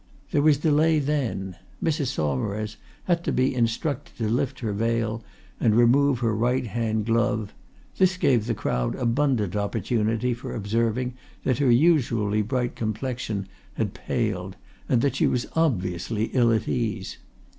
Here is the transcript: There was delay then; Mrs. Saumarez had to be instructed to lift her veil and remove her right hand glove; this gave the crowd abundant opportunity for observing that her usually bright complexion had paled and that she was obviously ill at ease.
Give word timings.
There 0.31 0.41
was 0.41 0.57
delay 0.57 0.97
then; 0.97 1.57
Mrs. 1.83 2.07
Saumarez 2.07 2.75
had 3.03 3.23
to 3.23 3.31
be 3.31 3.53
instructed 3.53 4.17
to 4.17 4.29
lift 4.29 4.61
her 4.61 4.73
veil 4.73 5.23
and 5.59 5.75
remove 5.75 6.17
her 6.21 6.35
right 6.35 6.65
hand 6.65 7.05
glove; 7.05 7.53
this 7.99 8.17
gave 8.17 8.47
the 8.47 8.55
crowd 8.55 8.95
abundant 8.95 9.55
opportunity 9.55 10.33
for 10.33 10.55
observing 10.55 11.13
that 11.43 11.59
her 11.59 11.69
usually 11.69 12.41
bright 12.41 12.75
complexion 12.75 13.47
had 13.75 13.93
paled 13.93 14.55
and 14.89 15.03
that 15.03 15.17
she 15.17 15.27
was 15.27 15.45
obviously 15.55 16.31
ill 16.33 16.51
at 16.51 16.67
ease. 16.67 17.17